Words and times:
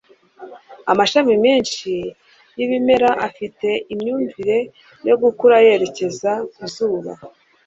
Amashami 0.91 1.33
menshi 1.45 1.91
yibimera 2.57 3.09
afite 3.27 3.67
imyumvire 3.93 4.57
yo 5.07 5.15
gukura 5.21 5.55
yerekeza 5.65 6.31
ku 6.55 6.63
zuba 6.73 7.11